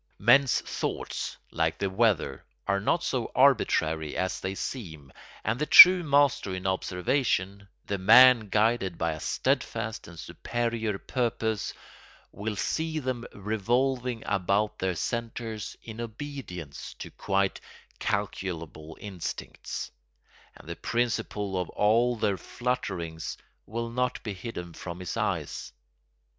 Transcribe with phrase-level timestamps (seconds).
[0.17, 6.01] Men's thoughts, like the weather, are not so arbitrary as they seem and the true
[6.01, 11.71] master in observation, the man guided by a steadfast and superior purpose,
[12.31, 17.61] will see them revolving about their centres in obedience to quite
[17.99, 19.91] calculable instincts,
[20.55, 23.37] and the principle of all their flutterings
[23.67, 25.71] will not be hidden from his eyes.